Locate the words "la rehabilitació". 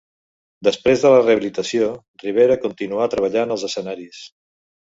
1.15-1.91